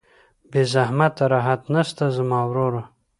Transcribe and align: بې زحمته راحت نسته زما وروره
بې 0.51 0.61
زحمته 0.73 1.23
راحت 1.33 1.61
نسته 1.73 2.03
زما 2.17 2.39
وروره 2.49 2.81